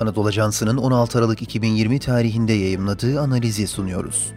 Anadolu 0.00 0.28
Ajansı'nın 0.28 0.76
16 0.76 1.18
Aralık 1.18 1.42
2020 1.42 1.98
tarihinde 1.98 2.52
yayımladığı 2.52 3.20
analizi 3.20 3.66
sunuyoruz. 3.66 4.32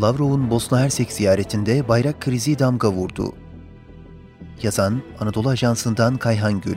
Lavrov'un 0.00 0.50
Bosna 0.50 0.80
Hersek 0.80 1.12
ziyaretinde 1.12 1.88
bayrak 1.88 2.20
krizi 2.20 2.58
damga 2.58 2.92
vurdu. 2.92 3.32
Yazan 4.62 5.02
Anadolu 5.20 5.48
Ajansı'ndan 5.48 6.16
Kayhan 6.16 6.60
Gül 6.60 6.76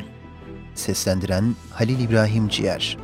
Seslendiren 0.76 1.56
Halil 1.72 2.00
İbrahim 2.00 2.48
Ciğer 2.48 2.98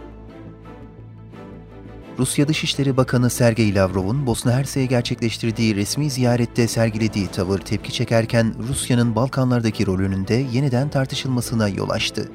Rusya 2.20 2.48
Dışişleri 2.48 2.98
Bakanı 2.98 3.30
Sergey 3.30 3.76
Lavrov'un 3.76 4.26
Bosna 4.26 4.52
Hersek'e 4.52 4.86
gerçekleştirdiği 4.86 5.76
resmi 5.76 6.10
ziyarette 6.10 6.68
sergilediği 6.68 7.28
tavır 7.28 7.60
tepki 7.60 7.94
çekerken 7.94 8.56
Rusya'nın 8.70 9.16
Balkanlardaki 9.16 9.88
rolünün 9.88 10.28
de 10.28 10.34
yeniden 10.34 10.90
tartışılmasına 10.90 11.68
yol 11.70 11.90
açtı. 11.90 12.32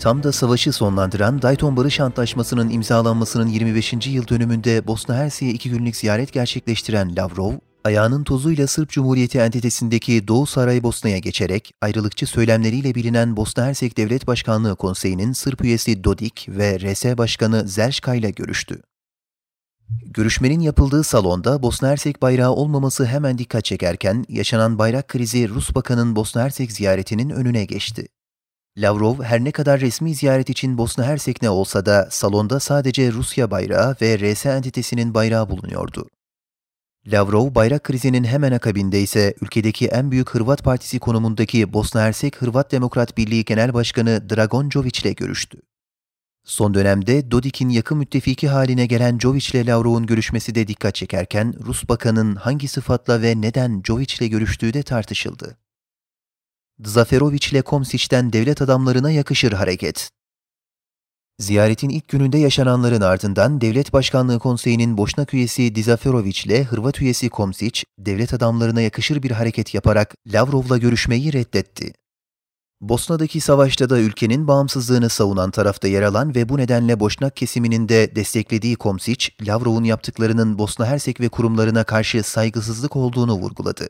Tam 0.00 0.22
da 0.22 0.32
savaşı 0.32 0.72
sonlandıran 0.72 1.42
Dayton 1.42 1.76
Barış 1.76 2.00
Antlaşması'nın 2.00 2.70
imzalanmasının 2.70 3.46
25. 3.46 4.06
yıl 4.06 4.28
dönümünde 4.28 4.86
Bosna 4.86 5.16
Hersek'e 5.16 5.50
iki 5.50 5.70
günlük 5.70 5.96
ziyaret 5.96 6.32
gerçekleştiren 6.32 7.16
Lavrov, 7.16 7.52
ayağının 7.84 8.24
tozuyla 8.24 8.66
Sırp 8.66 8.90
Cumhuriyeti 8.90 9.38
entitesindeki 9.38 10.28
Doğu 10.28 10.46
Saraybosna'ya 10.46 11.18
geçerek 11.18 11.72
ayrılıkçı 11.80 12.26
söylemleriyle 12.26 12.94
bilinen 12.94 13.36
Bosna 13.36 13.64
Hersek 13.64 13.96
Devlet 13.96 14.26
Başkanlığı 14.26 14.76
Konseyi'nin 14.76 15.32
Sırp 15.32 15.64
üyesi 15.64 16.04
Dodik 16.04 16.46
ve 16.48 16.78
RS 16.78 17.04
Başkanı 17.18 17.68
Zerşka 17.68 18.14
ile 18.14 18.30
görüştü. 18.30 18.82
Görüşmenin 20.04 20.60
yapıldığı 20.60 21.04
salonda 21.04 21.62
Bosna 21.62 21.88
Hersek 21.88 22.22
bayrağı 22.22 22.50
olmaması 22.50 23.06
hemen 23.06 23.38
dikkat 23.38 23.64
çekerken 23.64 24.24
yaşanan 24.28 24.78
bayrak 24.78 25.08
krizi 25.08 25.48
Rus 25.48 25.74
Bakan'ın 25.74 26.16
Bosna 26.16 26.42
Hersek 26.42 26.72
ziyaretinin 26.72 27.30
önüne 27.30 27.64
geçti. 27.64 28.08
Lavrov 28.78 29.22
her 29.22 29.44
ne 29.44 29.52
kadar 29.52 29.80
resmi 29.80 30.14
ziyaret 30.14 30.50
için 30.50 30.78
Bosna 30.78 31.04
Hersek 31.04 31.42
ne 31.42 31.50
olsa 31.50 31.86
da 31.86 32.08
salonda 32.10 32.60
sadece 32.60 33.12
Rusya 33.12 33.50
bayrağı 33.50 33.96
ve 34.02 34.18
RS 34.18 34.46
entitesinin 34.46 35.14
bayrağı 35.14 35.50
bulunuyordu. 35.50 36.08
Lavrov 37.06 37.54
bayrak 37.54 37.84
krizinin 37.84 38.24
hemen 38.24 38.52
akabinde 38.52 39.00
ise 39.00 39.34
ülkedeki 39.40 39.86
en 39.86 40.10
büyük 40.10 40.30
Hırvat 40.30 40.64
Partisi 40.64 40.98
konumundaki 40.98 41.72
Bosna 41.72 42.02
Hersek 42.02 42.42
Hırvat 42.42 42.72
Demokrat 42.72 43.16
Birliği 43.16 43.44
Genel 43.44 43.74
Başkanı 43.74 44.30
Dragon 44.30 44.70
ile 45.02 45.12
görüştü. 45.12 45.58
Son 46.44 46.74
dönemde 46.74 47.30
Dodik'in 47.30 47.68
yakın 47.68 47.98
müttefiki 47.98 48.48
haline 48.48 48.86
gelen 48.86 49.18
Jovic 49.18 49.50
ile 49.52 49.66
Lavrov'un 49.66 50.06
görüşmesi 50.06 50.54
de 50.54 50.68
dikkat 50.68 50.94
çekerken 50.94 51.54
Rus 51.64 51.88
bakanın 51.88 52.34
hangi 52.34 52.68
sıfatla 52.68 53.22
ve 53.22 53.40
neden 53.40 53.82
Jovic 53.86 54.14
ile 54.18 54.28
görüştüğü 54.28 54.74
de 54.74 54.82
tartışıldı. 54.82 55.58
Zaferovic 56.84 57.48
ile 57.52 57.62
Komsiç'ten 57.62 58.32
devlet 58.32 58.62
adamlarına 58.62 59.10
yakışır 59.10 59.52
hareket. 59.52 60.10
Ziyaretin 61.38 61.88
ilk 61.88 62.08
gününde 62.08 62.38
yaşananların 62.38 63.00
ardından 63.00 63.60
Devlet 63.60 63.92
Başkanlığı 63.92 64.38
Konseyi'nin 64.38 64.96
Boşnak 64.98 65.34
üyesi 65.34 65.74
Dizaferovic 65.74 66.42
ile 66.44 66.64
Hırvat 66.64 67.00
üyesi 67.00 67.28
Komsiç, 67.28 67.84
devlet 67.98 68.34
adamlarına 68.34 68.80
yakışır 68.80 69.22
bir 69.22 69.30
hareket 69.30 69.74
yaparak 69.74 70.14
Lavrov'la 70.26 70.78
görüşmeyi 70.78 71.32
reddetti. 71.32 71.92
Bosna'daki 72.80 73.40
savaşta 73.40 73.90
da 73.90 74.00
ülkenin 74.00 74.48
bağımsızlığını 74.48 75.08
savunan 75.08 75.50
tarafta 75.50 75.88
yer 75.88 76.02
alan 76.02 76.34
ve 76.34 76.48
bu 76.48 76.58
nedenle 76.58 77.00
Boşnak 77.00 77.36
kesiminin 77.36 77.88
de 77.88 78.16
desteklediği 78.16 78.76
Komsiç, 78.76 79.36
Lavrov'un 79.42 79.84
yaptıklarının 79.84 80.58
Bosna 80.58 80.86
Hersek 80.86 81.20
ve 81.20 81.28
kurumlarına 81.28 81.84
karşı 81.84 82.22
saygısızlık 82.22 82.96
olduğunu 82.96 83.34
vurguladı. 83.34 83.88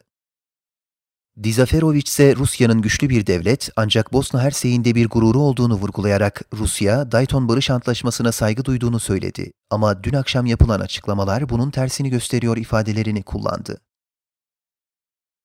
Dizaferovic 1.43 2.03
ise 2.07 2.37
Rusya'nın 2.37 2.83
güçlü 2.83 3.09
bir 3.09 3.27
devlet 3.27 3.71
ancak 3.77 4.13
Bosna 4.13 4.43
Hersek'in 4.43 4.85
de 4.85 4.95
bir 4.95 5.09
gururu 5.09 5.39
olduğunu 5.39 5.75
vurgulayarak 5.75 6.43
Rusya, 6.53 7.13
Dayton 7.13 7.49
Barış 7.49 7.71
Antlaşması'na 7.71 8.33
saygı 8.33 8.65
duyduğunu 8.65 9.01
söyledi. 9.01 9.53
Ama 9.71 10.05
dün 10.05 10.13
akşam 10.13 10.47
yapılan 10.47 10.81
açıklamalar 10.81 11.49
bunun 11.49 11.71
tersini 11.71 12.11
gösteriyor 12.11 12.57
ifadelerini 12.57 13.23
kullandı. 13.23 13.81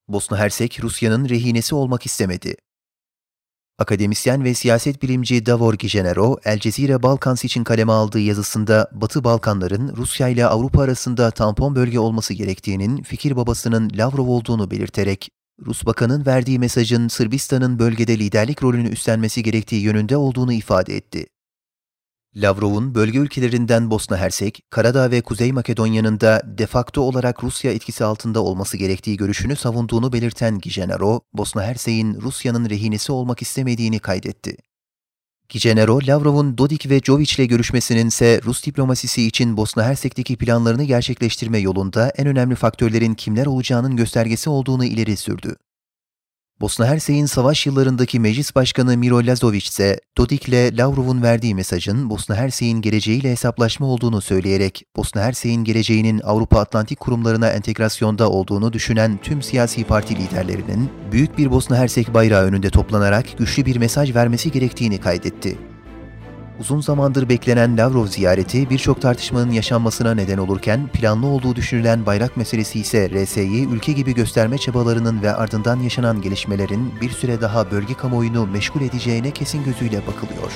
Bosna 0.08 0.38
Hersek, 0.38 0.84
Rusya'nın 0.84 1.30
rehinesi 1.30 1.76
olmak 1.76 2.06
istemedi. 2.06 2.56
Akademisyen 3.80 4.44
ve 4.44 4.54
siyaset 4.54 5.02
bilimci 5.02 5.46
Davor 5.46 5.74
Gijenero, 5.74 6.38
El 6.44 6.60
Cezire 6.60 7.04
Balkans 7.04 7.46
için 7.46 7.64
kaleme 7.64 7.92
aldığı 7.92 8.20
yazısında 8.20 8.90
Batı 8.92 9.24
Balkanların 9.24 9.96
Rusya 9.96 10.28
ile 10.28 10.46
Avrupa 10.46 10.82
arasında 10.82 11.32
tampon 11.32 11.76
bölge 11.76 12.00
olması 12.00 12.34
gerektiğinin 12.34 13.04
fikir 13.04 13.36
babasının 13.36 13.92
Lavrov 13.98 14.28
olduğunu 14.28 14.72
belirterek, 14.72 15.30
Rus 15.66 15.86
Bakan'ın 15.86 16.26
verdiği 16.26 16.60
mesajın 16.60 17.08
Sırbistan'ın 17.08 17.80
bölgede 17.80 18.20
liderlik 18.20 18.64
rolünü 18.64 18.90
üstlenmesi 18.90 19.44
gerektiği 19.44 19.82
yönünde 19.82 20.18
olduğunu 20.18 20.54
ifade 20.54 20.96
etti. 20.96 21.26
Lavrov'un 22.36 22.96
bölge 22.96 23.20
ülkelerinden 23.20 23.92
Bosna 23.92 24.18
Hersek, 24.18 24.64
Karadağ 24.70 25.12
ve 25.12 25.22
Kuzey 25.22 25.52
Makedonya'nın 25.52 26.20
da 26.20 26.42
de 26.46 26.66
facto 26.66 27.02
olarak 27.02 27.44
Rusya 27.44 27.72
etkisi 27.72 28.04
altında 28.04 28.44
olması 28.44 28.78
gerektiği 28.78 29.18
görüşünü 29.18 29.56
savunduğunu 29.56 30.14
belirten 30.14 30.60
Gijenero, 30.60 31.22
Bosna 31.34 31.64
Hersek'in 31.64 32.22
Rusya'nın 32.22 32.70
rehinesi 32.70 33.12
olmak 33.12 33.42
istemediğini 33.42 34.00
kaydetti. 34.00 34.58
Gijenero, 35.54 36.00
Lavrov'un 36.08 36.58
Dodik 36.58 36.90
ve 36.90 37.00
Jovic 37.00 37.36
ile 37.38 37.46
görüşmesinin 37.46 38.08
ise 38.08 38.42
Rus 38.46 38.66
diplomasisi 38.66 39.28
için 39.28 39.58
Bosna 39.58 39.84
Hersek'teki 39.84 40.38
planlarını 40.38 40.84
gerçekleştirme 40.84 41.60
yolunda 41.60 42.10
en 42.10 42.28
önemli 42.28 42.56
faktörlerin 42.56 43.14
kimler 43.14 43.46
olacağının 43.46 43.96
göstergesi 43.96 44.50
olduğunu 44.50 44.86
ileri 44.86 45.18
sürdü. 45.18 45.56
Bosna 46.64 46.86
Hersek'in 46.86 47.26
savaş 47.26 47.66
yıllarındaki 47.66 48.20
meclis 48.20 48.56
başkanı 48.56 48.98
Miro 48.98 49.18
Lazovic 49.18 49.58
ise 49.58 50.00
Dodik 50.18 50.48
ile 50.48 50.78
Lavrov'un 50.78 51.24
verdiği 51.24 51.56
mesajın 51.56 52.10
Bosna 52.10 52.36
Hersek'in 52.36 52.82
geleceğiyle 52.82 53.32
hesaplaşma 53.32 53.88
olduğunu 53.88 54.22
söyleyerek 54.22 54.86
Bosna 54.96 55.22
Hersek'in 55.22 55.64
geleceğinin 55.64 56.22
Avrupa 56.24 56.60
Atlantik 56.60 57.00
kurumlarına 57.00 57.50
entegrasyonda 57.50 58.30
olduğunu 58.30 58.74
düşünen 58.74 59.20
tüm 59.24 59.42
siyasi 59.42 59.84
parti 59.84 60.16
liderlerinin 60.16 60.90
büyük 61.12 61.38
bir 61.38 61.52
Bosna 61.52 61.78
Hersek 61.78 62.14
bayrağı 62.14 62.44
önünde 62.44 62.70
toplanarak 62.70 63.38
güçlü 63.38 63.66
bir 63.66 63.78
mesaj 63.78 64.16
vermesi 64.16 64.52
gerektiğini 64.52 65.00
kaydetti. 65.00 65.73
Uzun 66.60 66.82
zamandır 66.82 67.30
beklenen 67.30 67.78
Lavrov 67.78 68.06
ziyareti 68.06 68.70
birçok 68.70 69.02
tartışmanın 69.02 69.52
yaşanmasına 69.52 70.14
neden 70.14 70.38
olurken 70.38 70.88
planlı 70.88 71.28
olduğu 71.28 71.56
düşünülen 71.56 72.06
bayrak 72.06 72.38
meselesi 72.38 72.80
ise 72.80 73.10
RS'yi 73.10 73.68
ülke 73.68 73.92
gibi 73.92 74.14
gösterme 74.14 74.58
çabalarının 74.58 75.22
ve 75.22 75.34
ardından 75.34 75.80
yaşanan 75.80 76.22
gelişmelerin 76.22 76.94
bir 77.02 77.10
süre 77.10 77.42
daha 77.42 77.72
bölge 77.72 77.94
kamuoyunu 77.94 78.48
meşgul 78.48 78.82
edeceğine 78.82 79.32
kesin 79.32 79.64
gözüyle 79.64 80.08
bakılıyor. 80.08 80.52